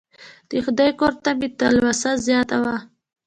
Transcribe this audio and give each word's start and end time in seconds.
د 0.49 0.51
خدای 0.65 0.89
کور 0.99 1.13
ته 1.23 1.29
مې 1.39 1.47
تلوسه 1.59 2.11
زیاته 2.27 2.57
وه. 2.63 2.77